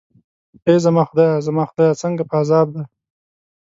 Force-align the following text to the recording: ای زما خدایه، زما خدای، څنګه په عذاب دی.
ای 0.67 0.77
زما 0.85 1.03
خدایه، 1.09 1.43
زما 1.47 1.63
خدای، 1.71 1.99
څنګه 2.01 2.23
په 2.29 2.35
عذاب 2.41 2.67
دی. 2.75 2.83